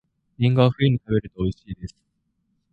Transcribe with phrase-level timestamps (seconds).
[0.39, 1.95] りんごは冬に食べると美味しいです